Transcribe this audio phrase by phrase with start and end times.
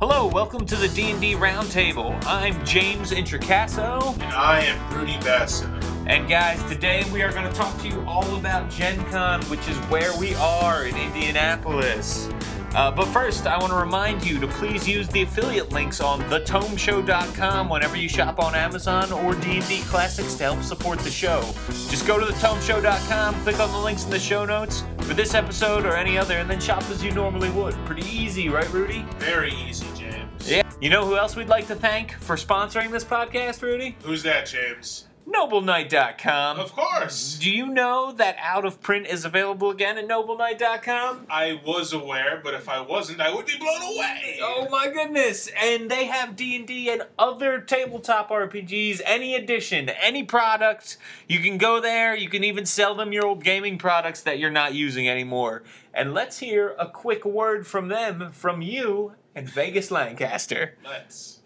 [0.00, 2.18] Hello, welcome to the D&D Roundtable.
[2.24, 5.66] I'm James Introcaso, And I am Rudy Basso.
[6.06, 9.68] and guys, today we are going to talk to you all about Gen Con, which
[9.68, 12.30] is where we are in Indianapolis.
[12.74, 16.20] Uh, but first, I want to remind you to please use the affiliate links on
[16.22, 21.40] thetomeshow.com whenever you shop on Amazon or D&D Classics to help support the show.
[21.68, 25.84] Just go to thetomeshow.com, click on the links in the show notes for this episode
[25.84, 27.74] or any other, and then shop as you normally would.
[27.84, 29.04] Pretty easy, right, Rudy?
[29.18, 30.50] Very easy, James.
[30.50, 30.62] Yeah.
[30.80, 33.96] You know who else we'd like to thank for sponsoring this podcast, Rudy?
[34.04, 35.06] Who's that, James?
[35.32, 36.58] NobleKnight.com.
[36.58, 37.38] Of course.
[37.40, 41.26] Do you know that out of print is available again at NobleKnight.com?
[41.30, 44.38] I was aware, but if I wasn't, I would be blown away.
[44.42, 45.48] Oh my goodness!
[45.56, 50.98] And they have D and D and other tabletop RPGs, any edition, any product.
[51.28, 52.14] You can go there.
[52.14, 55.62] You can even sell them your old gaming products that you're not using anymore.
[55.92, 60.76] And let's hear a quick word from them, from you and Vegas Lancaster.
[60.84, 61.39] Let's.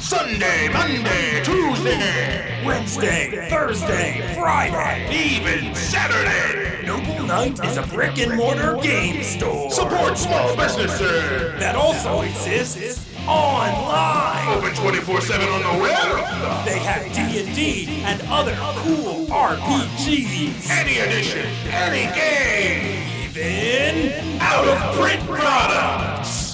[0.00, 5.06] Sunday, Monday, Tuesday, Wednesday, Thursday, Friday.
[5.36, 6.86] even Saturday.
[6.86, 11.60] Noble Knight is a brick and mortar game store Support small businesses.
[11.60, 14.48] that also exists online.
[14.56, 16.64] Open 24/7 on the web.
[16.64, 20.70] They have D&D and other cool RPGs.
[20.70, 23.06] Any edition, any game.
[23.36, 26.49] Even Out of print products.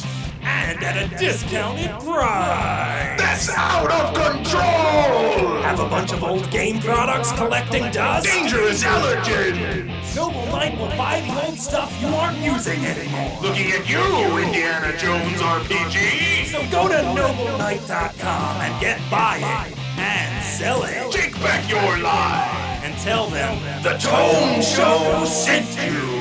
[0.77, 3.19] And at a discounted price.
[3.19, 5.63] That's out of control.
[5.63, 8.27] Have a bunch of old game products collecting dust?
[8.27, 10.15] Dangerous allergens.
[10.15, 13.39] Noble Knight will buy the old stuff you aren't using anymore.
[13.43, 14.03] Looking at you,
[14.39, 16.45] Indiana Jones RPG.
[16.47, 21.11] So go to nobleknight.com and get buying and selling.
[21.11, 22.81] Take back your lie.
[22.83, 26.16] and tell them The Tome Show sent you.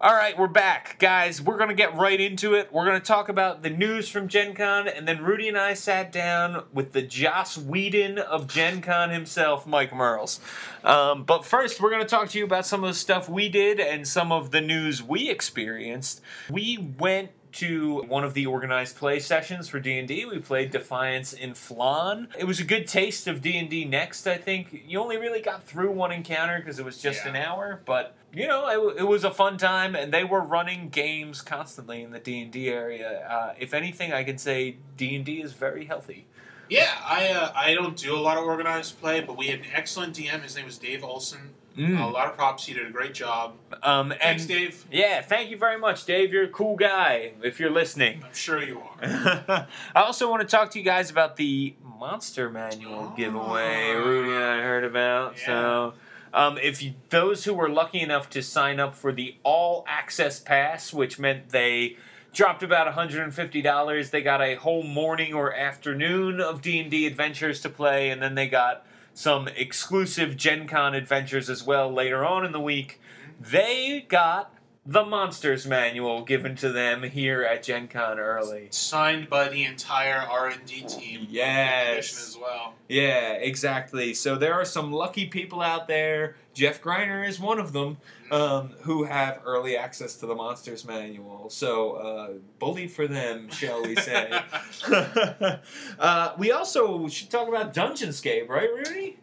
[0.00, 1.42] All right, we're back, guys.
[1.42, 2.72] We're gonna get right into it.
[2.72, 6.12] We're gonna talk about the news from Gen Con, and then Rudy and I sat
[6.12, 10.38] down with the Joss Whedon of Gen Con himself, Mike Mearls.
[10.84, 13.80] Um, but first, we're gonna talk to you about some of the stuff we did
[13.80, 16.20] and some of the news we experienced.
[16.48, 20.26] We went to one of the organized play sessions for D&D.
[20.26, 22.28] We played Defiance in Phlan.
[22.38, 24.84] It was a good taste of D&D next, I think.
[24.86, 27.30] You only really got through one encounter because it was just Yeah.
[27.30, 30.88] an hour, but you know, it, it was a fun time and they were running
[30.88, 33.26] games constantly in the D&D area.
[33.28, 36.26] Uh, if anything, I can say D&D is very healthy.
[36.70, 39.66] Yeah, I uh, I don't do a lot of organized play, but we had an
[39.74, 40.42] excellent DM.
[40.42, 41.40] His name was Dave Olson.
[41.78, 41.98] Mm.
[41.98, 42.66] A lot of props.
[42.66, 43.54] He did a great job.
[43.82, 44.84] Um, and Thanks, Dave.
[44.92, 46.30] Yeah, thank you very much, Dave.
[46.30, 48.22] You're a cool guy if you're listening.
[48.22, 48.98] I'm sure you are.
[49.94, 53.16] I also want to talk to you guys about the Monster Manual Oh.
[53.16, 55.38] giveaway Rudy and I heard about.
[55.38, 55.94] So,
[56.32, 60.38] um, if you, those who were lucky enough to sign up for the All Access
[60.40, 61.96] Pass, which meant they
[62.32, 68.10] dropped about $150, they got a whole morning or afternoon of D&D adventures to play,
[68.10, 72.60] and then they got some exclusive Gen Con adventures as well later on in the
[72.60, 73.00] week.
[73.40, 74.52] They got
[74.88, 78.68] the Monsters Manual given to them here at Gen Con early.
[78.70, 81.26] Signed by the entire R and D team.
[81.28, 82.28] Yes.
[82.30, 82.72] as well.
[82.88, 84.14] Yeah, exactly.
[84.14, 86.36] So there are some lucky people out there.
[86.54, 87.98] Jeff Greiner is one of them
[88.30, 91.50] um, who have early access to the Monsters Manual.
[91.50, 92.28] So uh,
[92.58, 94.40] bully for them, shall we say?
[95.98, 99.18] uh, we also should talk about Dungeonscape, right, Rudy?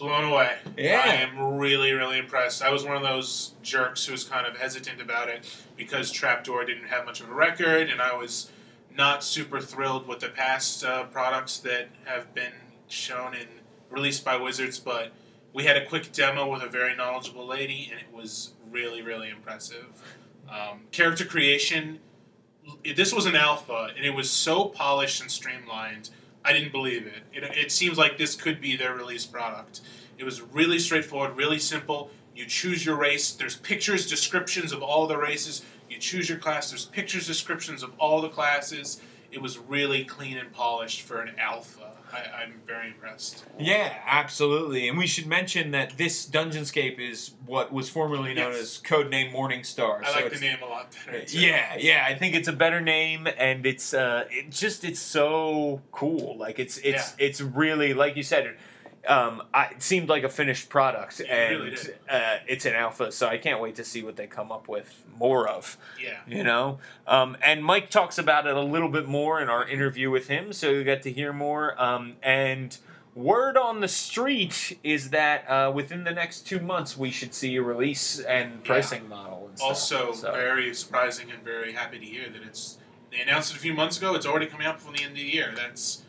[0.00, 0.56] Blown away.
[0.78, 1.02] Yeah.
[1.04, 2.62] I am really, really impressed.
[2.62, 5.44] I was one of those jerks who was kind of hesitant about it
[5.76, 8.50] because Trapdoor didn't have much of a record, and I was
[8.96, 12.54] not super thrilled with the past uh, products that have been
[12.88, 13.46] shown and
[13.90, 14.78] released by Wizards.
[14.78, 15.12] But
[15.52, 19.28] we had a quick demo with a very knowledgeable lady, and it was really, really
[19.28, 19.84] impressive.
[20.50, 22.00] Um, character creation.
[22.96, 26.08] This was an alpha, and it was so polished and streamlined.
[26.44, 27.22] I didn't believe it.
[27.32, 27.44] it.
[27.56, 29.82] It seems like this could be their release product.
[30.18, 32.10] It was really straightforward, really simple.
[32.34, 33.32] You choose your race.
[33.32, 35.64] There's pictures, descriptions of all the races.
[35.88, 36.70] You choose your class.
[36.70, 39.00] There's pictures, descriptions of all the classes.
[39.32, 41.92] It was really clean and polished for an alpha.
[42.12, 43.44] I, I'm very impressed.
[43.58, 44.88] Yeah, absolutely.
[44.88, 48.60] And we should mention that this Dungeonscape is what was formerly known Yes.
[48.62, 50.02] as Codename Morningstar.
[50.04, 51.24] I so like the name a lot better.
[51.24, 51.38] too.
[51.38, 55.80] Yeah, yeah, I think it's a better name, and it's uh, it just it's so
[55.92, 56.36] cool.
[56.36, 58.56] Like it's it's it's really like you said.
[59.08, 61.76] Um, I, it seemed like a finished product, and really
[62.08, 63.10] uh, it's an alpha.
[63.12, 65.78] So I can't wait to see what they come up with more of.
[66.02, 66.18] Yeah.
[66.26, 70.10] You know, um, and Mike talks about it a little bit more in our interview
[70.10, 71.80] with him, so you get to hear more.
[71.82, 72.76] Um, and
[73.14, 77.56] word on the street is that uh, within the next two months we should see
[77.56, 79.46] a release and pricing model.
[79.48, 79.68] And stuff.
[79.70, 82.78] Also, So- very surprising and very happy to hear that it's
[83.10, 84.14] They announced it a few months ago.
[84.14, 85.52] It's already coming out before the end of the year.
[85.56, 86.02] That's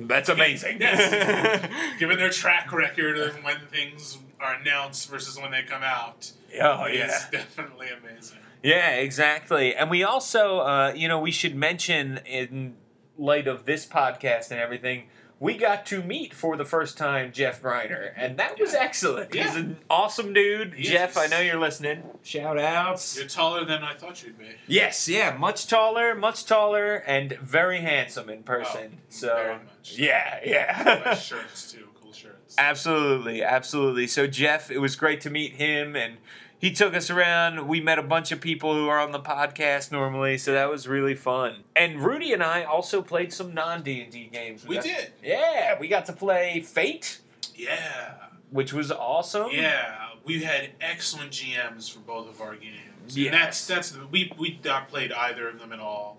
[0.00, 0.80] That's amazing.
[0.80, 1.98] Yes.
[1.98, 6.32] given their track record of when things are announced versus when they come out.
[6.60, 7.24] oh is yeah.
[7.30, 8.38] definitely amazing.
[8.62, 9.74] Yeah, exactly.
[9.74, 12.76] And we also, uh, you know, we should mention in
[13.16, 15.08] light of this podcast and everything,
[15.40, 18.80] we got to meet for the first time Jeff Greiner, and that was Yeah.
[18.80, 19.32] excellent.
[19.34, 20.74] He's an awesome dude.
[20.74, 21.16] He Jeff, is.
[21.18, 22.02] I know you're listening.
[22.22, 23.16] Shout outs.
[23.16, 24.46] You're taller than I thought you'd be.
[24.66, 28.94] Yes, yeah, much taller, much taller, and very handsome in person.
[28.96, 29.94] Oh, so, very much.
[29.96, 31.14] yeah, Nice yeah.
[31.14, 31.88] shirts too.
[32.02, 32.56] Cool shirts.
[32.58, 34.06] absolutely, absolutely.
[34.08, 36.16] So, Jeff, it was great to meet him, and
[36.58, 37.68] he took us around.
[37.68, 40.86] We met a bunch of people who are on the podcast normally, so that was
[40.88, 41.64] really fun.
[41.76, 44.66] And Rudy and I also played some non D and D games.
[44.66, 45.12] We got- did.
[45.22, 47.20] Yeah, we got to play Fate,
[47.54, 48.14] Yeah.
[48.50, 49.50] which was awesome.
[49.52, 50.06] Yeah.
[50.24, 53.16] We had excellent GMs for both of our games.
[53.16, 53.26] Yes.
[53.26, 56.18] And that's that's we we not played either of them at all.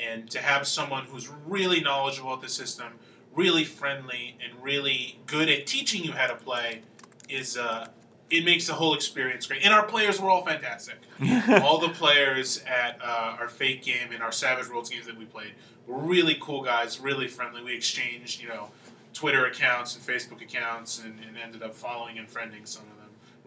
[0.00, 2.86] And to have someone who's really knowledgeable at the system,
[3.34, 6.82] really friendly, and really good at teaching you how to play
[7.28, 7.88] is uh
[8.30, 9.64] it makes the whole experience great.
[9.64, 10.96] And our players were all fantastic.
[11.62, 15.24] all the players at uh, our Fate game and our Savage Worlds games that we
[15.24, 15.52] played
[15.86, 17.62] were really cool guys, really friendly.
[17.62, 18.70] We exchanged, you know,
[19.14, 22.97] Twitter accounts and Facebook accounts, and, and ended up following and friending some of them.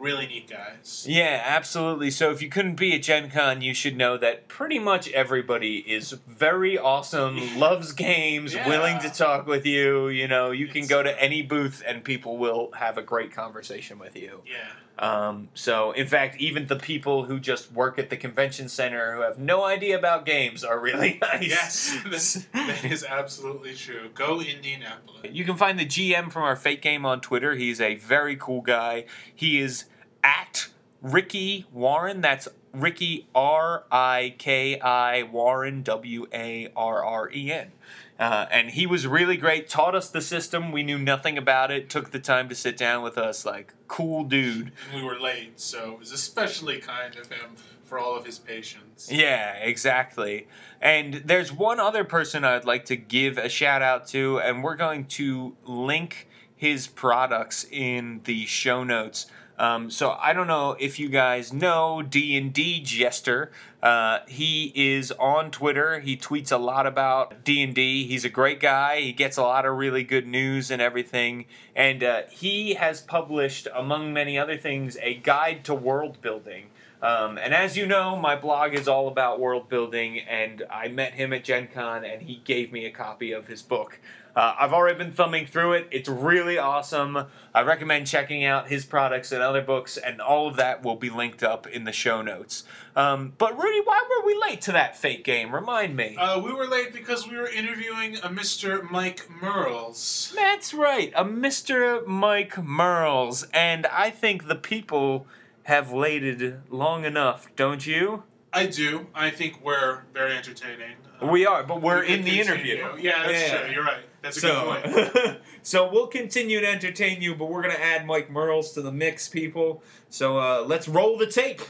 [0.02, 1.06] Really neat guys.
[1.08, 2.10] Yeah, absolutely.
[2.12, 5.78] So if you couldn't be at Gen Con, you should know that pretty much everybody
[5.78, 8.68] is very awesome, loves games, Yeah.
[8.68, 10.08] willing to talk with you.
[10.10, 14.00] You know, you can go to any booth and people will have a great conversation
[14.00, 14.42] with you.
[14.46, 14.72] Yeah.
[15.02, 19.22] Um, so, in fact, even the people who just work at the convention center who
[19.22, 21.50] have no idea about games are really nice.
[21.50, 24.10] Yes, that, that is absolutely true.
[24.14, 25.32] Go Indianapolis.
[25.32, 27.56] You can find the GM from our Fate game on Twitter.
[27.56, 29.06] He's a very cool guy.
[29.34, 29.86] He is
[30.24, 30.68] at
[31.02, 32.22] Riki Warren.
[32.22, 37.72] That's Riki R I K I Warren W A R R E N.
[38.20, 39.68] Uh, and he was really great.
[39.68, 40.72] Taught us the system.
[40.72, 41.90] We knew nothing about it.
[41.90, 43.46] Took the time to sit down with us.
[43.46, 44.72] Like cool dude.
[44.94, 49.10] We were late, so it was especially kind of him for all of his patience.
[49.12, 50.48] Yeah, exactly.
[50.80, 54.78] And there's one other person I'd like to give a shout out to, and we're
[54.78, 59.26] going to link his products in the show notes.
[59.62, 63.52] Um, so I don't know if you guys know D and D Jester.
[63.84, 66.00] Uh, he is on Twitter.
[66.00, 68.08] He tweets a lot about D and D.
[68.08, 69.02] He's a great guy.
[69.02, 71.46] He gets a lot of really good news and everything.
[71.76, 76.72] And uh, he has published, among many other things, a guide to world building.
[77.04, 81.14] Um, and as you know, my blog is all about world building, and I met
[81.14, 84.00] him at Gen Con, and he gave me a copy of his book.
[84.36, 85.88] Uh, I've already been thumbing through it.
[85.92, 87.26] It's really awesome.
[87.54, 91.10] I recommend checking out his products and other books, and all of that will be
[91.10, 92.64] linked up in the show notes.
[92.96, 95.54] Um, but Rudy, why were we late to that Fate game?
[95.54, 96.16] Remind me.
[96.18, 98.90] Uh, we were late because we were interviewing a Mr.
[98.90, 100.32] Mike Mearls.
[100.36, 102.06] That's right, a Mr.
[102.08, 105.28] Mike Mearls, and I think the people
[105.64, 108.24] have waited long enough, don't you?
[108.54, 109.08] I do.
[109.14, 110.96] I think we're very entertaining.
[111.22, 112.74] Uh, We are, but we're we in the continue.
[112.76, 113.02] interview.
[113.10, 113.58] Yeah, that's Yeah.
[113.62, 113.72] true.
[113.74, 114.04] You're right.
[114.22, 115.14] That's a good point.
[115.14, 118.92] So, so we'll continue to entertain you, but we're gonna add Mike Mearls to the
[118.92, 119.84] mix, people.
[120.10, 121.62] So uh, let's roll the tape.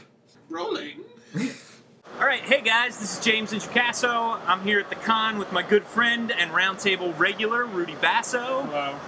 [0.48, 1.00] Rolling.
[2.20, 4.38] All right, hey guys, this is James Introcaso.
[4.46, 8.62] I'm here at the con with my good friend and roundtable regular, Rudy Basso.
[8.62, 8.98] Hello.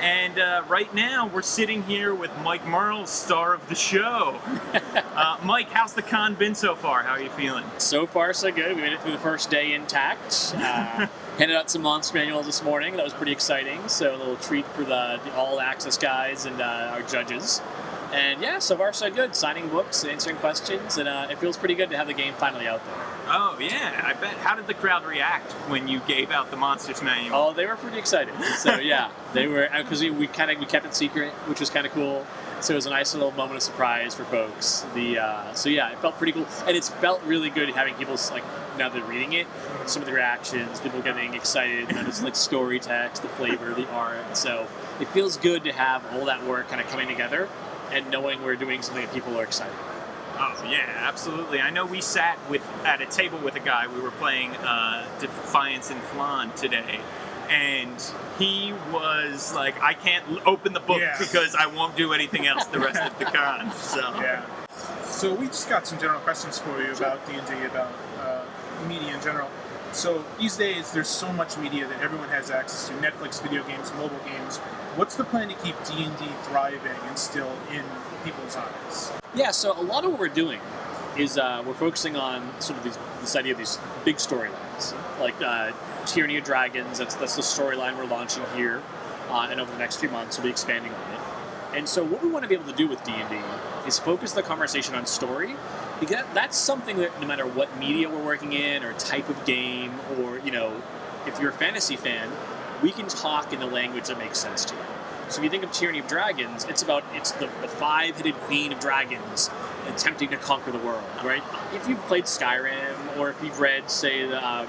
[0.00, 4.40] And uh, right now, we're sitting here with Mike Mearls, star of the show.
[4.94, 7.02] uh, Mike, how's the con been so far?
[7.02, 7.64] How are you feeling?
[7.78, 8.76] So far, so good.
[8.76, 10.54] We made it through the first day intact.
[10.56, 11.06] Uh,
[11.38, 12.96] handed out some monster manuals this morning.
[12.96, 13.88] That was pretty exciting.
[13.88, 17.62] So a little treat for the, the all access guys and uh, our judges.
[18.12, 19.36] And yeah, so far so good.
[19.36, 22.66] Signing books, answering questions, and uh, it feels pretty good to have the game finally
[22.66, 22.94] out there.
[23.30, 24.34] Oh, yeah, I bet.
[24.38, 27.36] How did the crowd react when you gave out the Monsters Manual?
[27.36, 28.32] Oh, they were pretty excited.
[28.56, 31.68] So yeah, they were because we, we kind of we kept it secret, which was
[31.68, 32.26] kind of cool.
[32.60, 34.84] So it was a nice little moment of surprise for folks.
[34.94, 38.16] The uh, so yeah, it felt pretty cool, and it's felt really good having people
[38.32, 38.44] like
[38.78, 39.46] now they're reading it,
[39.86, 44.36] some of the reactions, people getting excited, notice like story text, the flavor, the art.
[44.36, 44.66] So
[45.00, 47.48] it feels good to have all that work kind of coming together,
[47.92, 49.74] and knowing we're doing something that people are excited.
[49.74, 49.94] about.
[50.40, 51.60] Oh yeah, absolutely.
[51.60, 53.86] I know we sat with at a table with a guy.
[53.88, 57.00] We were playing uh, Defiance and Phlan today,
[57.50, 58.02] and
[58.38, 61.16] he was like, "I can't open the book Yeah.
[61.18, 64.42] because I won't do anything else the rest of the con." So Yeah.
[65.06, 68.42] So we just got some general questions for you about D and D, about uh,
[68.88, 69.48] media in general.
[69.92, 73.92] So these days, there's so much media that everyone has access to: Netflix, video games,
[73.94, 74.58] mobile games.
[74.96, 77.82] What's the plan to keep D and D thriving and still in
[78.24, 79.12] people's eyes?
[79.34, 80.60] Yeah, so a lot of what we're doing
[81.16, 85.34] is uh, we're focusing on sort of these, this idea of these big storylines, like
[85.42, 85.72] uh,
[86.08, 86.98] Tyranny of Dragons.
[86.98, 88.82] That's that's the storyline we're launching here,
[89.28, 91.20] uh, and over the next few months we'll be expanding on it.
[91.76, 93.36] And so, what we want to be able to do with D and D
[93.86, 95.54] is focus the conversation on story,
[96.00, 99.92] because that's something that no matter what media we're working in, or type of game,
[100.18, 100.82] or you know,
[101.26, 102.30] if you're a fantasy fan,
[102.82, 104.80] we can talk in the language that makes sense to you.
[105.28, 108.72] So if you think of Tyranny of Dragons, it's about it's the, the five-headed queen
[108.72, 109.50] of dragons
[109.86, 111.42] attempting to conquer the world, right?
[111.74, 114.66] If you've played Skyrim, or if you've read, say, the uh,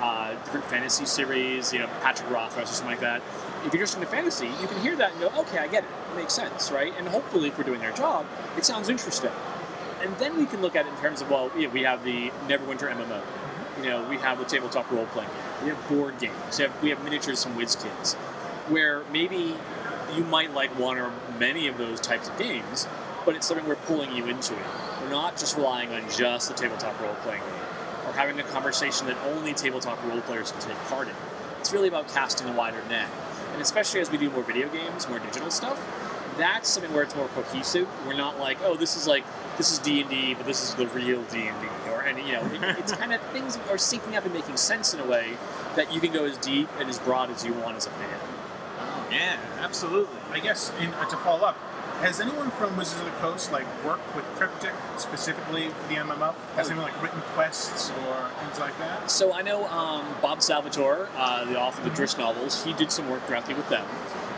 [0.00, 3.22] uh, different fantasy series, you know, Patrick Rothfuss or something like that,
[3.64, 5.90] if you're just into fantasy, you can hear that and go, okay, I get it.
[6.12, 6.92] It makes sense, right?
[6.96, 8.26] And hopefully, if we're doing our job,
[8.56, 9.30] it sounds interesting.
[10.00, 12.30] And then we can look at it in terms of, well, yeah, we have the
[12.46, 13.20] Neverwinter MMO.
[13.82, 15.64] You know, we have the tabletop role playing game.
[15.64, 16.58] We have board games.
[16.58, 18.14] We have, we have miniatures from WizKids,
[18.68, 19.54] where maybe
[20.14, 22.86] you might like one or many of those types of games,
[23.24, 24.66] but it's something we're pulling you into it.
[25.02, 27.67] We're not just relying on just the tabletop role playing game
[28.18, 31.14] having a conversation that only tabletop role players can take part in.
[31.60, 33.08] It's really about casting a wider net.
[33.52, 35.78] And especially as we do more video games, more digital stuff,
[36.36, 37.88] that's something where it's more cohesive.
[38.04, 39.24] We're not like, oh, this is like
[39.56, 42.18] this is D and D, but this is the real D and D, or and
[42.18, 45.06] you know, it, it's kind of things are syncing up and making sense in a
[45.06, 45.36] way
[45.76, 48.18] that you can go as deep and as broad as you want as a fan.
[49.12, 50.20] Yeah, absolutely.
[50.30, 51.56] I guess in, uh, to follow up,
[52.00, 56.34] has anyone from Wizards of the Coast like worked with Cryptic specifically for the MMO?
[56.54, 59.10] Has anyone like written quests or things like that?
[59.10, 62.92] So I know um, Bob Salvatore, uh, the author of the Drizzt novels, he did
[62.92, 63.84] some work directly with them.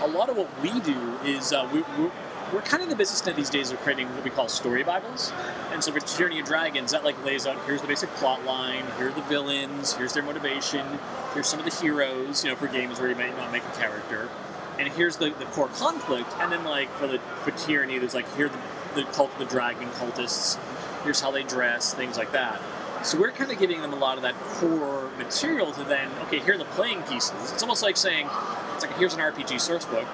[0.01, 2.11] A lot of what we do is uh, we, we're,
[2.51, 4.83] we're kind of in the business now these days of creating what we call story
[4.83, 5.31] bibles.
[5.73, 8.87] And so for Tyranny of Dragons, that like lays out here's the basic plot line,
[8.97, 10.99] here are the villains, here's their motivation,
[11.35, 13.79] here's some of the heroes, you know, for games where you might not make a
[13.79, 14.31] character.
[14.81, 18.35] And here's the, the core conflict, and then like for the for Tyranny, there's like
[18.35, 20.59] here the, the cult of the dragon cultists,
[21.05, 22.59] here's how they dress, things like that.
[23.03, 26.39] So we're kind of giving them a lot of that core material to then, okay,
[26.39, 27.53] here are the playing pieces.
[27.53, 28.27] It's almost like saying,
[28.75, 30.07] it's like here's an RPG source book,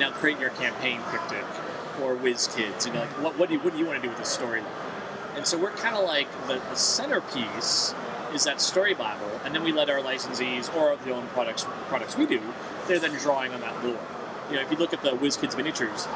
[0.00, 1.44] now create your campaign cryptic
[2.02, 2.86] or WizKids.
[2.86, 4.36] You know, like what, what do you what do you want to do with this
[4.36, 4.64] storyline?
[5.36, 7.94] And so we're kind of like the, the centerpiece
[8.34, 12.16] is that story bible, and then we let our licensees or the own products products
[12.16, 12.40] we do,
[12.86, 13.98] they're then drawing on that lore.
[14.50, 16.06] You know, if you look at the WizKids miniatures,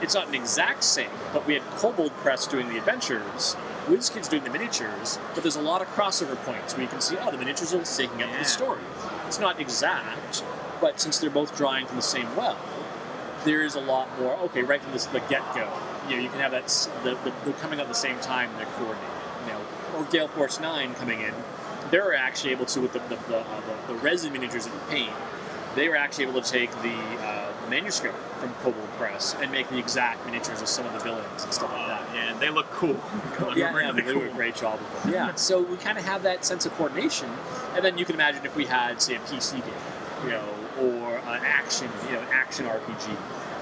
[0.00, 3.56] it's not an exact same, but we had Kobold Press doing the adventures,
[3.86, 7.16] WizKids doing the miniatures, but there's a lot of crossover points where you can see,
[7.20, 8.38] oh, the miniatures are syncing up Yeah.
[8.38, 8.80] the story.
[9.26, 10.44] It's not exact,
[10.80, 12.56] but since they're both drawing from the same well,
[13.44, 14.34] there is a lot more.
[14.36, 15.68] Okay, right from this, the get go,
[16.08, 16.66] you know, you can have that
[17.02, 18.50] the, the, they're coming at the same time.
[18.56, 19.10] They're coordinated,
[20.00, 21.34] or Gale Force Nine coming in.
[21.90, 24.80] They're actually able to with the the, the, uh, the, the resin miniatures that you
[24.88, 25.12] paint.
[25.76, 29.78] They were actually able to take the, uh, manuscript from Kobold Press and make the
[29.78, 32.02] exact miniatures of some of the villains and stuff like that.
[32.12, 33.00] Yeah, they look cool.
[33.54, 35.12] They Yeah, really yeah, they do a great job with it.
[35.12, 37.30] Yeah, so we kind of have that sense of coordination,
[37.74, 39.72] and then you can imagine if we had, say, a PC game,
[40.24, 40.44] you know,
[40.80, 43.16] or an action, you know, an action RPG,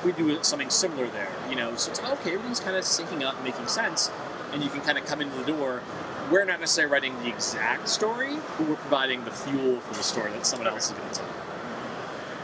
[0.05, 1.31] we do something similar there.
[1.51, 4.11] You know, so it's okay, everything's kind of syncing up, making sense,
[4.53, 5.83] and you can kind of come into the door.
[6.31, 10.31] We're not necessarily writing the exact story, but we're providing the fuel for the story
[10.33, 11.29] that someone else is going to tell.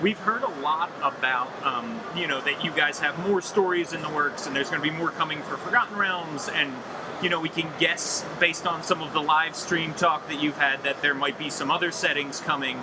[0.00, 4.00] We've heard a lot about, um, you know, that you guys have more stories in
[4.00, 6.72] the works, and there's going to be more coming for Forgotten Realms, and
[7.22, 10.58] you know, we can guess based on some of the live stream talk that you've
[10.58, 12.80] had that there might be some other settings coming.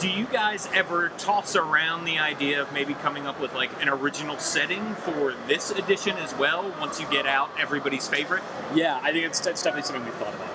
[0.00, 3.88] Do you guys ever toss around the idea of maybe coming up with like an
[3.88, 6.70] original setting for this edition as well?
[6.80, 8.42] Once you get out everybody's favorite.
[8.74, 10.50] Yeah, I think it's, it's definitely something we've thought about.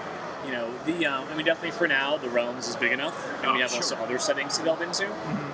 [0.45, 3.53] You know, the um, I mean, definitely for now, the realms is big enough, and
[3.53, 3.77] we Oh, have sure.
[3.77, 5.07] also other settings to delve into.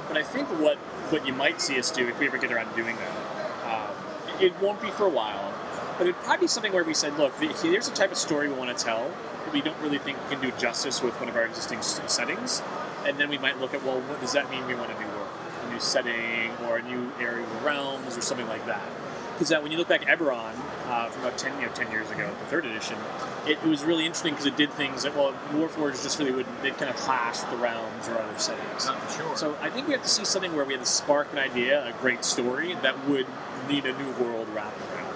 [0.08, 0.78] But I think what
[1.12, 3.96] what you might see us do if we ever get around to doing that, um,
[4.42, 5.54] it won't be for a while,
[5.98, 8.56] but it'd probably be something where we said, look, here's the type of story we
[8.56, 9.10] want to tell.
[9.46, 12.62] that We don't really think we can do justice with one of our existing settings,
[13.06, 15.08] and then we might look at, well, what does that mean we want to do?
[15.10, 15.30] World,
[15.66, 18.88] a new setting or a new area of the realms or something like that.
[19.34, 20.54] Because uh, when you look back at Eberron
[20.88, 22.98] uh, from about 10, you know, 10 years ago, the third edition,
[23.46, 26.62] it, it was really interesting because it did things that, well, Warforged just really wouldn't,
[26.62, 28.90] they'd kind of clash with the realms or other settings.
[29.16, 29.36] sure.
[29.36, 31.86] So I think we have to see something where we have to spark an idea,
[31.86, 33.28] a great story that would
[33.68, 35.16] need a new world wrapped around.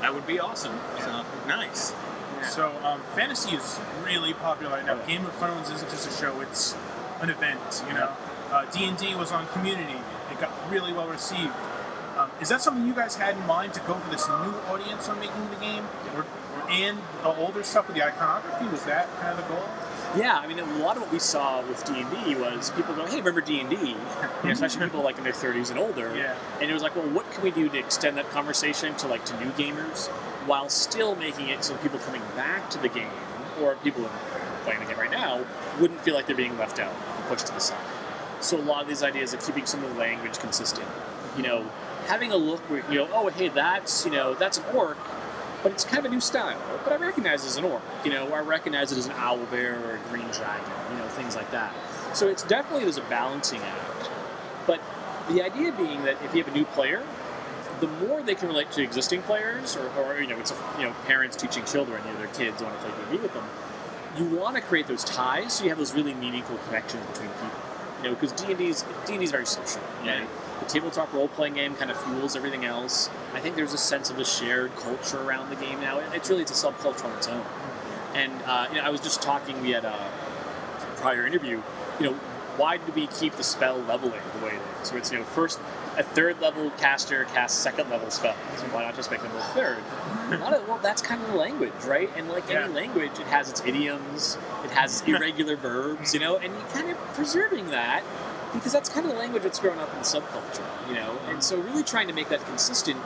[0.00, 0.78] that would be awesome.
[1.00, 1.92] So, nice.
[2.48, 4.96] So um, fantasy is really popular right now.
[5.06, 6.74] Game of Thrones isn't just a show; it's
[7.20, 7.84] an event.
[7.88, 8.10] You know,
[8.52, 9.98] Uh, D and D was on Community;
[10.30, 11.54] it got really well received.
[12.16, 15.08] Um, is that something you guys had in mind to go for this new audience
[15.08, 15.84] on making the game,
[16.14, 18.66] or, or and the older stuff with the iconography?
[18.68, 19.64] Was that kind of the goal?
[20.16, 22.94] Yeah, I mean, a lot of what we saw with D and D was people
[22.94, 23.96] going, "Hey, remember D and D?"
[24.44, 26.14] Especially people like in their thirties and older.
[26.16, 26.36] Yeah.
[26.60, 29.24] And it was like, well, what can we do to extend that conversation to like
[29.24, 30.08] to new gamers?
[30.46, 33.08] While still making it so people coming back to the game
[33.62, 35.44] or people who are playing the game right now
[35.80, 37.78] wouldn't feel like they're being left out and pushed to the side.
[38.40, 40.88] So a lot of these ideas of keeping some of the language consistent,
[41.36, 41.64] you know,
[42.06, 44.98] having a look where you know, oh hey, that's you know that's an orc,
[45.62, 46.60] but it's kind of a new style.
[46.84, 49.38] But I recognize it as an orc, you know, I recognize it as an owl
[49.46, 51.72] bear or a green dragon, you know, things like that.
[52.12, 54.10] So it's definitely there's a balancing act.
[54.66, 54.80] But
[55.28, 57.02] the idea being that if you have a new player,
[57.84, 60.94] the more they can relate to existing players, or, or you know, it's you know
[61.06, 63.44] parents teaching children, you know, their kids want to play D&D with them.
[64.16, 67.50] You want to create those ties, so you have those really meaningful connections between people.
[68.02, 69.82] You know, because D&D is D&D is very social.
[70.02, 70.24] Yeah.
[70.60, 73.10] The tabletop role playing game kind of fuels everything else.
[73.34, 75.98] I think there's a sense of a shared culture around the game now.
[75.98, 77.44] It's really it's a subculture on its own.
[78.14, 79.60] And uh, you know, I was just talking.
[79.60, 80.10] We had a
[80.96, 81.60] prior interview.
[82.00, 82.12] You know,
[82.56, 84.88] why did we keep the spell leveling the way it is?
[84.88, 85.58] So it's you know first
[85.96, 88.36] a third level caster casts second level spells.
[88.72, 89.78] Why not just make them a third?
[90.30, 92.10] A lot of, well, that's kind of the language, right?
[92.16, 96.36] And like any language, it has its idioms, it has its irregular verbs, you know,
[96.36, 98.02] and you kind of preserving that
[98.52, 101.18] because that's kind of the language that's grown up in the subculture, you know.
[101.28, 102.98] And so really trying to make that consistent,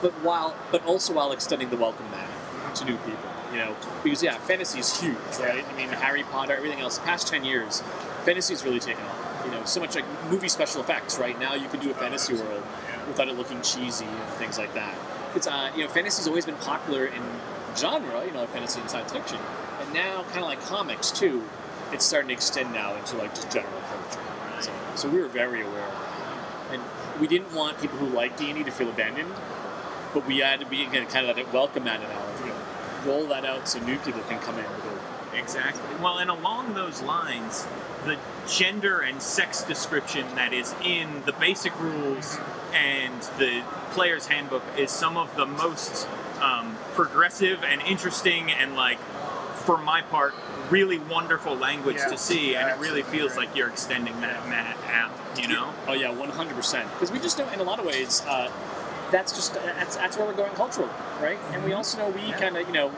[0.00, 2.28] but while but also while extending the welcome mat
[2.76, 5.64] to new people, you know, because yeah, fantasy is huge, right?
[5.64, 6.98] I mean, Harry Potter, everything else.
[6.98, 7.82] The past ten years,
[8.24, 9.23] fantasy's really taken off.
[9.44, 11.18] You know, so much like movie special effects.
[11.18, 12.62] Right now, you can do a fantasy world
[13.08, 14.94] without it looking cheesy and things like that.
[15.34, 17.22] It's uh, you know, fantasy's always been popular in
[17.76, 19.38] genre, you know, fantasy and science fiction,
[19.80, 21.42] and now kind of like comics too.
[21.92, 24.20] It's starting to extend now into like just general culture.
[24.60, 26.82] So, so we were very aware of that, and
[27.20, 29.32] we didn't want people who like D and D to feel abandoned,
[30.14, 31.84] but we had to be kind of that welcome.
[31.84, 32.54] You know,
[33.04, 34.64] roll that out so new people can come in.
[35.34, 35.82] Exactly.
[36.00, 37.66] Well, and along those lines,
[38.04, 38.16] the
[38.48, 42.38] gender and sex description that is in the basic rules
[42.74, 46.08] and the player's handbook is some of the most
[46.42, 48.98] um, progressive and interesting and like,
[49.64, 50.34] for my part,
[50.68, 52.08] really wonderful language Yeah.
[52.08, 53.46] to see, and it really feels agree.
[53.46, 55.12] like you're extending that mat out.
[55.40, 55.72] You know?
[55.88, 56.90] Oh yeah, one hundred percent.
[56.92, 58.50] Because we just know, in a lot of ways, uh,
[59.10, 60.90] that's just that's, that's where we're going culturally,
[61.22, 61.38] right?
[61.52, 62.92] And we also know we kind of you know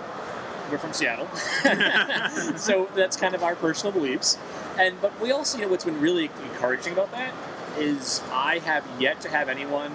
[0.70, 1.28] we're from Seattle,
[2.56, 4.36] so that's kind of our personal beliefs.
[4.78, 7.32] And but we also you know what's been really encouraging about that
[7.78, 9.94] is I have yet to have anyone,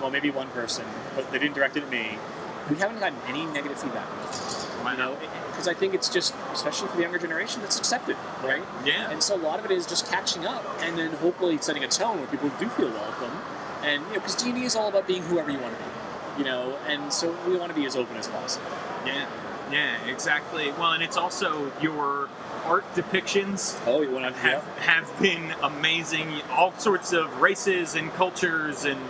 [0.00, 0.84] well maybe one person,
[1.14, 2.18] but they didn't direct it at me.
[2.70, 4.08] We haven't gotten any negative feedback.
[4.90, 5.16] You know,
[5.50, 8.62] because I think it's just, especially for the younger generation, it's accepted, right?
[8.84, 9.10] Yeah.
[9.10, 11.88] And so a lot of it is just catching up, and then hopefully setting a
[11.88, 13.32] tone where people do feel welcome.
[13.82, 15.82] And you know, because D and D is all about being whoever you want to
[15.82, 15.90] be,
[16.38, 16.78] you know.
[16.86, 18.66] And so we want to be as open as possible.
[19.04, 19.26] Yeah.
[19.72, 20.70] Yeah, exactly.
[20.72, 22.28] Well, and it's also your
[22.66, 26.28] art depictions Oh, you want to have have been amazing.
[26.50, 29.00] All sorts of races and cultures, and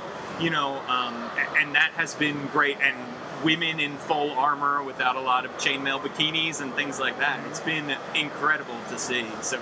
[0.41, 1.15] you know, um,
[1.59, 2.77] and that has been great.
[2.81, 2.97] And
[3.45, 7.39] women in full armor without a lot of chainmail bikinis and things like that.
[7.49, 9.27] It's been incredible to see.
[9.43, 9.61] So,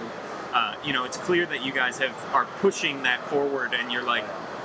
[0.53, 4.05] uh, you know, it's clear that you guys have are pushing that forward, and you're
[4.05, 4.25] like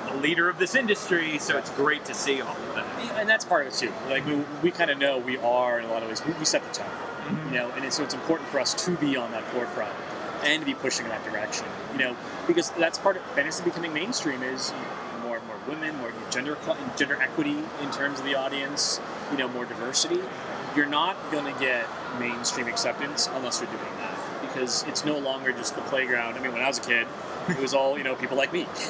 [0.09, 1.39] the leader of this industry.
[1.39, 2.85] So it's great to see all of that.
[3.19, 3.91] and that's part of it too.
[4.09, 6.25] Like we, we kind of know we are in a lot of ways.
[6.25, 6.89] We, we set the tone,
[7.47, 9.93] you know, and it's, so it's important for us to be on that forefront
[10.43, 12.15] and to be pushing in that direction, you know,
[12.47, 14.73] because that's part of fantasy becoming mainstream is
[15.23, 16.57] more and more women, more gender
[16.95, 18.99] gender equity in terms of the audience,
[19.31, 20.19] you know, more diversity.
[20.75, 21.85] You're not going to get
[22.19, 26.35] mainstream acceptance unless you're doing that because it's no longer just the playground.
[26.37, 27.07] I mean, when I was a kid,
[27.49, 28.65] it was all you know people like me,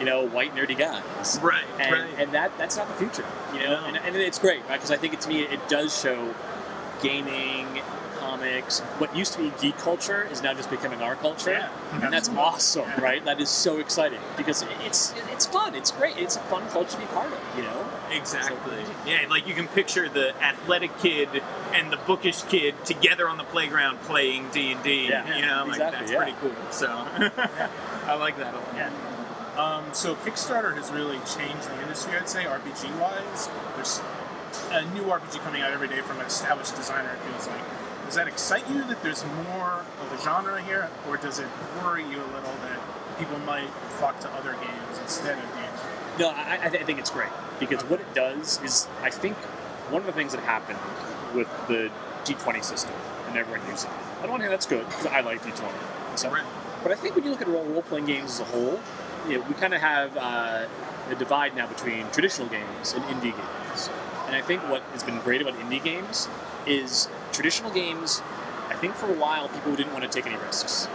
[0.00, 1.64] you know, white nerdy guys Right.
[1.78, 2.10] and, right.
[2.18, 3.24] and that that's not the future,
[3.54, 3.80] you know.
[3.80, 3.86] No.
[3.86, 4.72] And, and it's great, right?
[4.72, 6.34] Because I think it, to me it does show
[7.02, 7.82] gaming,
[8.18, 11.68] comics, what used to be geek culture is now just becoming our culture, Yeah,
[12.04, 13.00] and that's awesome, Yeah.
[13.00, 13.24] right?
[13.24, 16.98] That is so exciting because it's it's fun, it's great, it's a fun culture to
[16.98, 17.84] be part of, you know.
[18.12, 18.84] Exactly.
[19.06, 21.28] Yeah, like you can picture the athletic kid
[21.74, 25.08] and the bookish kid together on the playground playing D and D.
[25.08, 25.36] Yeah.
[25.36, 26.16] You know, like Exactly, that's yeah.
[26.18, 26.70] pretty cool.
[26.70, 26.86] So
[28.06, 28.74] I like that a lot.
[28.76, 28.90] Yeah.
[29.56, 33.48] Um, so Kickstarter has really changed the industry, I'd say, RPG wise.
[33.76, 34.00] There's
[34.70, 37.60] a new RPG coming out every day from an established designer, it feels like.
[38.06, 41.46] Does that excite you that there's more of a genre here, or does it
[41.82, 42.78] worry you a little that
[43.18, 45.80] people might flock to other games instead of games?
[46.18, 49.36] No, I, I, th- I think it's great because what it does is, I think,
[49.90, 50.78] one of the things that happened
[51.34, 51.90] with the
[52.24, 52.92] D20 system
[53.28, 53.96] and everyone using it.
[54.18, 55.72] I don't want to that's good because I like D20.
[56.10, 56.32] and stuff.
[56.32, 56.44] Right.
[56.82, 58.80] But I think when you look at role playing games as a whole,
[59.28, 60.66] you know, we kind of have uh,
[61.10, 63.88] a divide now between traditional games and indie games.
[64.32, 66.26] And I think what has been great about indie games
[66.66, 68.22] is traditional games.
[68.70, 70.88] I think for a while people didn't want to take any risks.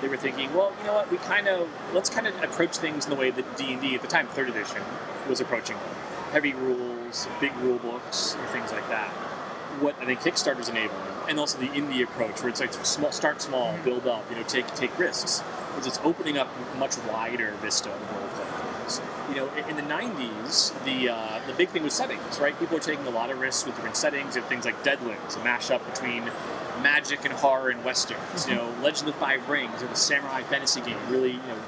[0.00, 1.10] They were thinking, well, you know what?
[1.10, 3.96] We kind of let's kind of approach things in the way that D and D
[3.96, 4.80] at the time, third edition,
[5.28, 5.88] was approaching them.
[6.30, 9.08] heavy rules, big rule books, and things like that.
[9.80, 13.42] What I think Kickstarter's enabling, and also the indie approach, where it's like small, start
[13.42, 15.42] small, build up, you know, take take risks,
[15.78, 18.00] is it's opening up much wider vista of
[18.84, 19.00] games.
[19.28, 22.58] You know, in- the '90s, the uh, the big thing was settings, right?
[22.58, 24.34] People were taking a lot of risks with different settings.
[24.34, 26.30] You have things like Deadlands, a mashup between
[26.82, 28.46] magic and horror and westerns.
[28.48, 31.58] You know, Legend of the Five Rings, or the samurai fantasy game, really, you know,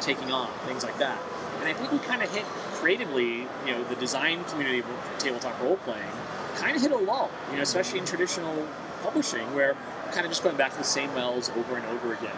[0.00, 1.18] taking on things like that.
[1.60, 4.86] And I think we kind of hit creatively, you know, the design community of
[5.18, 6.10] tabletop role playing
[6.56, 8.66] kind of hit a lull, you know, especially in traditional
[9.02, 9.76] publishing where
[10.12, 12.36] kind of just going back to the same wells over and over again.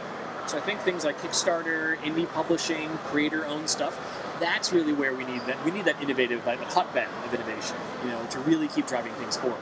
[0.49, 3.95] So I think things like Kickstarter, indie publishing, creator-owned stuff,
[4.41, 5.65] that's really where we need that.
[5.65, 9.13] We need that innovative, like the hotbed of innovation, you know, to really keep driving
[9.15, 9.61] things forward.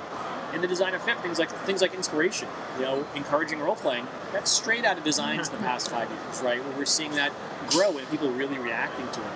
[0.55, 4.07] In the design of FIP, things like things like inspiration, you know, encouraging role playing,
[4.33, 5.67] that's straight out of designs in the mm-hmm.
[5.67, 6.63] past five years, right?
[6.65, 7.33] Where we're seeing that
[7.69, 9.33] grow and people really reacting to it.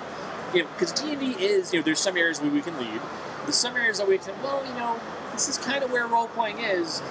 [0.55, 2.79] You know, because D and D is, you know, there's some areas where we can
[2.79, 3.01] lead.
[3.43, 4.99] There's some areas that we can, well, you know,
[5.33, 7.03] this is kind of where role playing is.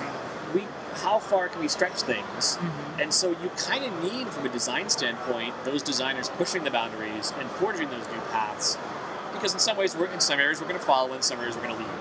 [0.95, 2.57] How far can we stretch things?
[2.99, 7.33] And so you kind of need, from a design standpoint, those designers pushing the boundaries
[7.39, 8.77] and forging those new paths.
[9.33, 11.55] Because in some ways, we're in some areas we're going to follow, in some areas
[11.55, 11.91] we're going to lead.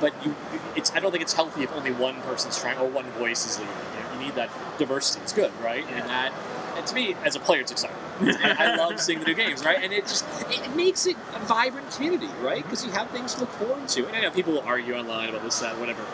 [0.00, 0.34] But you,
[0.76, 3.58] it's I don't think it's healthy if only one person's trying or one voice is
[3.58, 3.74] leading.
[3.74, 5.22] You, know, you need that diversity.
[5.22, 5.84] It's good, right?
[5.88, 6.32] And that,
[6.76, 7.96] and to me, as a player, it's exciting.
[8.20, 9.82] I love seeing the new games, right?
[9.82, 12.62] And it just it, it makes it a vibrant community, right?
[12.62, 14.06] Because you have things to look forward to.
[14.06, 16.04] And I know people will argue online about this, that, whatever.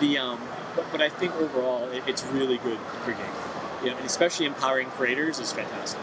[0.00, 0.40] The um,
[0.78, 3.26] but, but I think overall, it, it's really good for gaming.
[3.82, 6.00] You know, and especially empowering creators is fantastic.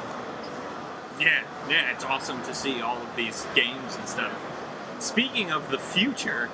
[1.20, 4.34] Yeah, yeah, it's awesome to see all of these games and stuff.
[5.00, 6.50] Speaking of the future,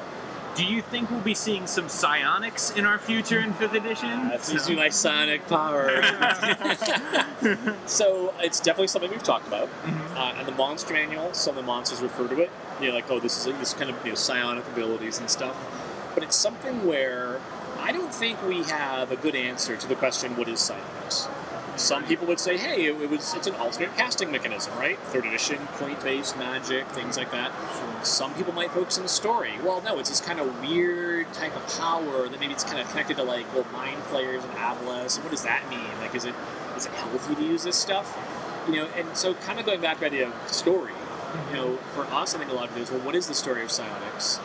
[0.56, 4.30] do you think we'll be seeing some psionics in our future in fifth edition?
[4.30, 6.02] That's using my sonic power.
[7.86, 9.70] so it's definitely something we've talked about.
[10.16, 12.52] Uh, and the monster manual, some of the monsters refer to it.
[12.80, 15.56] You know, like, oh, this is this kind of you know, psionic abilities and stuff.
[16.14, 17.40] But it's something where
[17.82, 21.28] I don't think we have a good answer to the question, what is psionics?
[21.78, 25.00] Some people would say, hey, it, was it's an alternate casting mechanism, right?
[25.00, 27.52] Third edition, point-based magic, things like that.
[28.06, 29.54] Some people might focus on the story.
[29.63, 32.88] Well, no, it's this kind of weird type of power that maybe it's kind of
[32.89, 35.20] connected to like well, mind flayers and Aboleth.
[35.24, 35.98] What does that mean?
[36.00, 36.36] Like, is it
[36.78, 38.15] is it healthy to use this stuff?
[38.67, 40.94] You know, and so kind of going back to the idea of story.
[41.50, 43.34] You know, for us, I think a lot of it is well, what is the
[43.34, 44.38] story of psionics?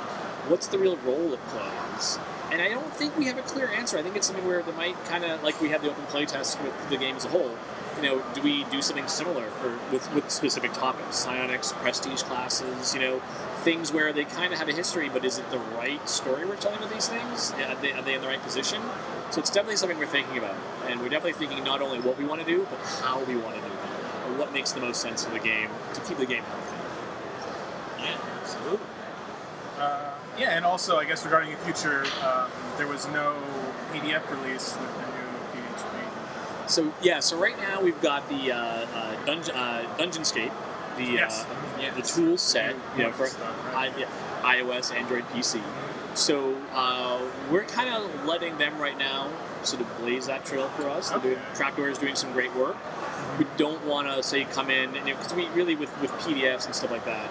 [0.49, 2.19] What's the real role it plays?
[2.51, 3.99] And I don't think we have a clear answer.
[3.99, 6.27] I think it's something where there might kind of like we had the open play
[6.27, 7.57] test with the game as a whole.
[7.97, 12.95] You know, do we do something similar for with, with specific topics, psionics, prestige classes?
[12.95, 13.19] You know,
[13.65, 16.57] things where they kind of have a history, but is it the right story we're
[16.57, 17.53] telling with these things?
[17.53, 18.81] Are they, are they in the right position?
[19.33, 20.55] So it's definitely something we're thinking about,
[20.87, 23.57] and we're definitely thinking not only what we want to do, but how we want
[23.57, 26.27] to do it, or what makes the most sense for the game to keep the
[26.27, 26.77] game healthy.
[28.05, 28.87] Yeah, absolutely.
[29.79, 33.37] Uh, yeah, and also I guess regarding the future, um, there was no
[33.93, 36.71] PDF release with the new PHB.
[36.71, 40.53] So yeah, so right now we've got the uh, uh, Dungeon uh, Dungeonscape,
[40.97, 41.45] the Yes.
[41.45, 41.95] uh, Yes.
[41.95, 43.99] the tool set, you know, for Stuff, I, right?
[43.99, 44.07] yeah,
[44.43, 45.61] iOS, Android, PC.
[46.15, 49.29] So uh, we're kind of letting them right now
[49.63, 51.11] sort of blaze that trail for us.
[51.11, 52.77] They're doing, Trapdoor is doing some great work.
[53.39, 56.75] We don't want to say come in and because we really with with PDFs and
[56.75, 57.29] stuff like that.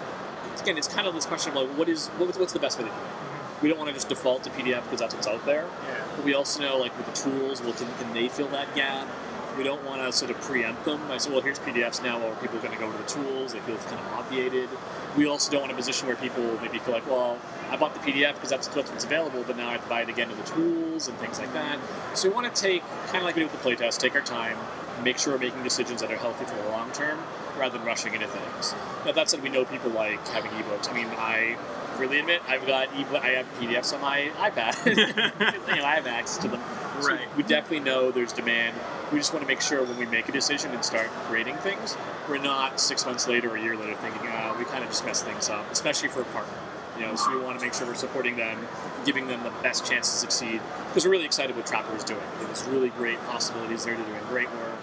[0.60, 2.84] Again, it's kind of this question of like, what is what's, what's the best way
[2.84, 2.98] to do it?
[2.98, 3.62] Mm-hmm.
[3.62, 5.66] We don't want to just default to PDF because that's what's out there.
[5.88, 6.04] Yeah.
[6.16, 9.08] But we also know, like with the tools, well, can, can they fill that gap?
[9.56, 11.00] We don't want to sort of preempt them.
[11.10, 13.54] I said, well, here's PDFs now, people are going to go to the tools.
[13.54, 14.68] They feel it's kind of obviated.
[15.16, 17.38] We also don't want a position where people maybe feel like, well,
[17.70, 20.02] I bought the PDF because that's what's what's available, but now I have to buy
[20.02, 21.78] it again to the tools and things like that.
[22.12, 24.20] So we want to take, kind of like we did with the playtest, take our
[24.20, 24.58] time,
[25.02, 27.18] make sure we're making decisions that are healthy for the long term,
[27.58, 28.74] rather than rushing into things.
[29.04, 30.90] Now that said, we know people like having ebooks.
[30.90, 31.56] I mean, I
[31.98, 34.84] really admit I've got ebook, I have PDFs on my iPad.
[35.68, 36.60] you know, I have access to them.
[37.00, 37.36] So Right.
[37.36, 38.74] we definitely know there's demand.
[39.12, 41.94] We just want to make sure when we make a decision and start creating things,
[42.28, 45.04] we're not six months later or a year later thinking, ah, we kind of just
[45.04, 46.54] messed things up, especially for a partner.
[46.98, 48.66] You know, so we want to make sure we're supporting them,
[49.04, 52.22] giving them the best chance to succeed, because we're really excited what Trapper is doing.
[52.40, 53.94] There's really great possibilities there.
[53.94, 54.75] They're doing great work,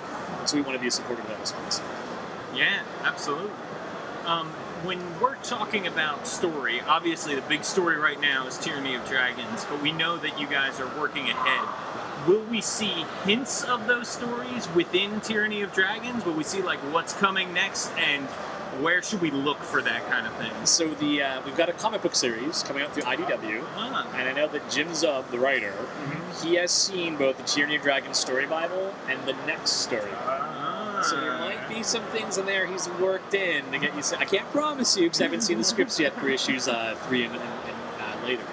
[0.45, 1.89] so we want to be supportive of as possible.
[2.56, 3.51] Yeah, absolutely.
[4.25, 4.47] Um,
[4.84, 9.65] when we're talking about story, obviously the big story right now is Tyranny of Dragons,
[9.65, 12.27] but we know that you guys are working ahead.
[12.27, 16.25] Will we see hints of those stories within Tyranny of Dragons?
[16.25, 18.27] Will we see like what's coming next, and
[18.81, 20.51] where should we look for that kind of thing?
[20.65, 23.63] So the uh, we've got a comic book series coming out through IDW.
[23.75, 25.73] Ah, And I know that Jim Zub, the writer,
[26.41, 30.12] he has seen both the Tyranny of Dragons story Bible and the next story.
[30.13, 31.01] Ah.
[31.03, 34.01] So there might be some things in there he's worked in to get you.
[34.17, 37.23] I can't promise you because I haven't seen the scripts yet for issues uh, three
[37.23, 38.43] and, and, and uh, later.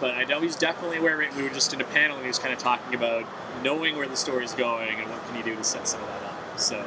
[0.00, 1.34] But I know he's definitely aware of it.
[1.36, 3.24] We were just in a panel and he was kind of talking about
[3.64, 6.22] knowing where the story's going and what can you do to set some of that
[6.22, 6.60] up.
[6.60, 6.84] So,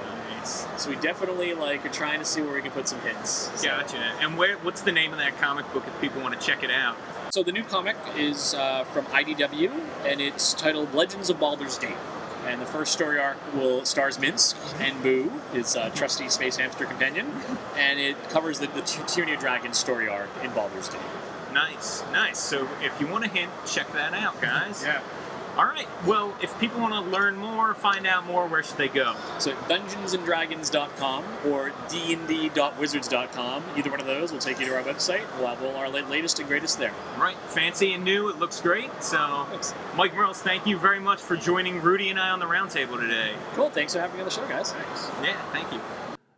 [0.47, 3.49] so we definitely like are trying to see where we can put some hints.
[3.60, 3.97] So- Gotcha.
[4.21, 4.58] And where?
[4.58, 6.95] What's the name of that comic book if people want to check it out?
[7.32, 9.71] So the new comic is uh, from IDW,
[10.06, 11.95] and it's titled Legends of Baldur's Gate.
[12.47, 16.86] And the first story arc will stars Minsc and Boo, his uh, trusty space hamster
[16.86, 17.32] companion,
[17.78, 21.02] and it covers the, the Ty- Tyranny of Dragons story arc in Baldur's Gate.
[21.54, 22.39] Nice, nice.
[22.39, 24.84] So if you want a hint, check that out, guys.
[24.84, 25.02] Yeah.
[25.57, 25.88] All right.
[26.05, 29.15] Well, if people want to learn more, find out more, where should they go?
[29.39, 35.23] So dungeonsanddragons.com or dnd.wizards.com, either one of those will take you to our website.
[35.38, 36.93] We'll have all our latest and greatest there.
[37.17, 37.35] Right.
[37.47, 38.29] Fancy and new.
[38.29, 38.89] It looks great.
[39.03, 39.73] So, Thanks.
[39.95, 43.33] Mike Mearls, thank you very much for joining Rudy and I on the roundtable today.
[43.53, 44.71] Cool, thanks for having me on the show, guys.
[44.71, 45.09] Thanks.
[45.23, 45.81] Yeah, thank you.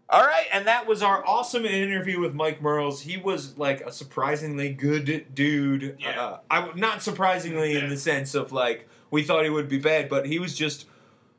[0.09, 3.01] All right, and that was our awesome interview with Mike Mearls.
[3.01, 5.95] He was like a surprisingly good dude.
[5.99, 6.19] Yeah.
[6.21, 9.77] Uh, I w- not surprisingly in the sense of like we thought he would be
[9.77, 10.87] bad, but he was just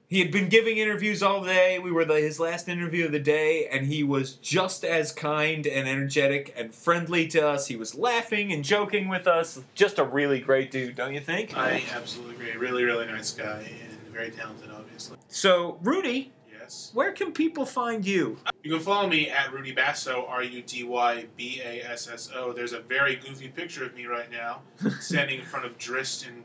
[0.08, 1.78] he had been giving interviews all day.
[1.78, 5.66] We were the, his last interview of the day, and he was just as kind
[5.66, 7.66] and energetic and friendly to us.
[7.66, 9.58] He was laughing and joking with us.
[9.74, 11.56] Just a really great dude, don't you think?
[11.56, 12.52] I absolutely agree.
[12.58, 15.16] Really, really nice guy and very talented, obviously.
[15.28, 16.30] So, Rudy,
[16.60, 16.90] Yes.
[16.92, 18.36] where can people find you?
[18.62, 22.28] You can follow me at Rudy Basso, R U D Y B A S S
[22.34, 22.52] O.
[22.52, 24.60] There's a very goofy picture of me right now,
[25.00, 26.44] standing in front of Drizzt and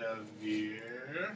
[0.00, 1.30] Guenhwyvar,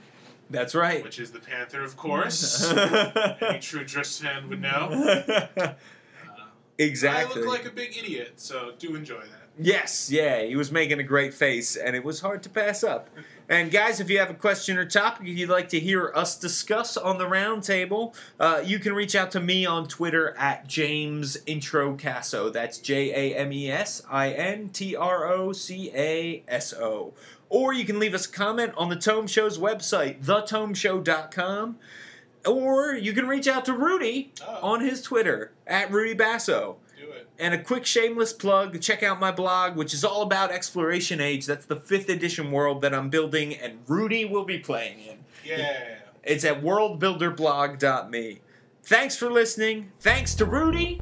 [0.50, 1.02] That's right.
[1.02, 2.70] which is the Panther, of course.
[2.72, 5.74] Any true Drizzt fan would know.
[6.26, 6.46] Uh,
[6.78, 7.42] exactly.
[7.42, 9.44] I look like a big idiot, so do enjoy that.
[9.56, 13.08] Yes, yeah, he was making a great face, and it was hard to pass up.
[13.48, 16.96] And guys, if you have a question or topic you'd like to hear us discuss
[16.96, 21.94] on the roundtable, uh, you can reach out to me on Twitter at James Intro
[21.94, 22.52] Casso.
[22.52, 27.12] That's J A M E S I N T R O C A S O.
[27.48, 31.76] Or you can leave us a comment on the Tome Show's website, thetomeshow.com.
[32.46, 34.58] Or you can reach out to Rudy Oh.
[34.74, 36.76] on his Twitter at Rudy Basso.
[36.98, 37.28] Do it.
[37.38, 41.46] And a quick shameless plug check out my blog, which is all about Exploration Age.
[41.46, 45.18] That's the fifth edition world that I'm building, and Rudy will be playing in.
[45.44, 45.78] Yeah.
[46.22, 48.40] It's at worldbuilderblog.me.
[48.82, 49.92] Thanks for listening.
[50.00, 51.00] Thanks to Rudy.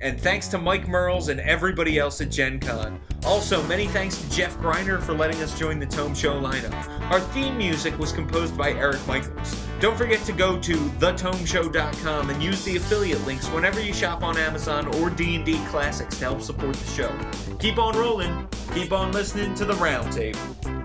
[0.00, 3.00] And thanks to Mike Mearls and everybody else at Gen Con.
[3.24, 6.72] Also, many thanks to Jeff Greiner for letting us join the Tome Show lineup.
[7.10, 9.66] Our theme music was composed by Eric Michaels.
[9.80, 14.36] Don't forget to go to thetomeshow.com and use the affiliate links whenever you shop on
[14.36, 17.56] Amazon or D&D Classics to help support the show.
[17.58, 18.48] Keep on rolling.
[18.74, 20.77] Keep on listening to the Roundtable.